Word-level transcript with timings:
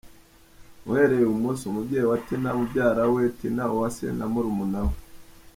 Uhereye 0.89 1.23
i 1.25 1.29
Bumoso; 1.31 1.63
Umubyeyi 1.67 2.07
wa 2.11 2.17
Tina, 2.25 2.49
mubyara 2.57 3.03
we, 3.13 3.21
Tina 3.37 3.63
Uwase 3.73 4.05
na 4.17 4.25
murumuna 4.31 4.79
we. 4.87 4.95